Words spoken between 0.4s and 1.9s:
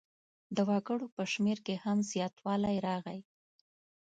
د وګړو په شمېر کې